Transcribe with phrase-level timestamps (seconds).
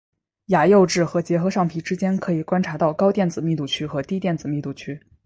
[0.47, 4.99] 牙釉质和结合上皮之间可以观察到高电子密度区和低电子密度区。